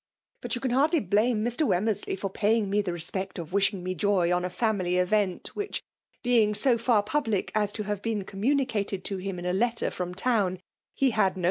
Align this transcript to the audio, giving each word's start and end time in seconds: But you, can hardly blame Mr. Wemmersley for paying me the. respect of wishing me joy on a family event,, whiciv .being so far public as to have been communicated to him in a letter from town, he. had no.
But 0.41 0.55
you, 0.55 0.61
can 0.61 0.71
hardly 0.71 0.99
blame 0.99 1.45
Mr. 1.45 1.61
Wemmersley 1.67 2.17
for 2.17 2.27
paying 2.31 2.71
me 2.71 2.81
the. 2.81 2.91
respect 2.91 3.37
of 3.37 3.53
wishing 3.53 3.83
me 3.83 3.93
joy 3.93 4.33
on 4.33 4.43
a 4.43 4.49
family 4.49 4.97
event,, 4.97 5.51
whiciv 5.55 5.83
.being 6.23 6.55
so 6.55 6.75
far 6.75 7.03
public 7.03 7.51
as 7.53 7.71
to 7.73 7.83
have 7.83 8.01
been 8.01 8.23
communicated 8.23 9.03
to 9.03 9.17
him 9.17 9.37
in 9.37 9.45
a 9.45 9.53
letter 9.53 9.91
from 9.91 10.15
town, 10.15 10.59
he. 10.95 11.11
had 11.11 11.37
no. 11.37 11.39